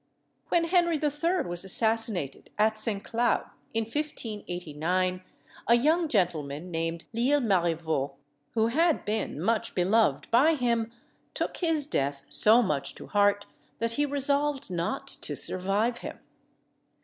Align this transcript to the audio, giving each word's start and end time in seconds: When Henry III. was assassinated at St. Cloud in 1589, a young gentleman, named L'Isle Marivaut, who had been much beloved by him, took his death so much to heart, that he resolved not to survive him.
When 0.49 0.63
Henry 0.63 0.95
III. 0.99 1.43
was 1.45 1.63
assassinated 1.63 2.49
at 2.57 2.75
St. 2.75 3.03
Cloud 3.03 3.45
in 3.71 3.83
1589, 3.83 5.21
a 5.67 5.75
young 5.75 6.07
gentleman, 6.07 6.71
named 6.71 7.05
L'Isle 7.13 7.39
Marivaut, 7.41 8.15
who 8.55 8.69
had 8.69 9.05
been 9.05 9.39
much 9.39 9.75
beloved 9.75 10.31
by 10.31 10.55
him, 10.55 10.91
took 11.35 11.57
his 11.57 11.85
death 11.85 12.23
so 12.29 12.63
much 12.63 12.95
to 12.95 13.05
heart, 13.05 13.45
that 13.77 13.91
he 13.91 14.07
resolved 14.07 14.71
not 14.71 15.05
to 15.05 15.35
survive 15.35 15.99
him. 15.99 16.17